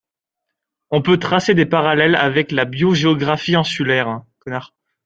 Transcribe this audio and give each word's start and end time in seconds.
On 0.89 1.03
peut 1.03 1.19
tracer 1.19 1.53
des 1.53 1.67
parallèles 1.67 2.15
avec 2.15 2.51
la 2.51 2.65
biogéographie 2.65 3.55
insulaire. 3.55 4.23